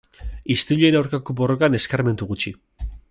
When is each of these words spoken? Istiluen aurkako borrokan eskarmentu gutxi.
Istiluen 0.53 0.97
aurkako 1.01 1.37
borrokan 1.41 1.81
eskarmentu 1.81 2.29
gutxi. 2.33 2.55